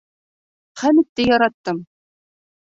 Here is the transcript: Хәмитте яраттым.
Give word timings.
Хәмитте 0.83 1.27
яраттым. 1.27 1.83